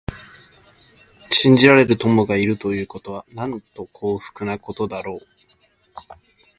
[1.29, 5.27] 信じられる友がいるということは、なんと幸福なことだろう。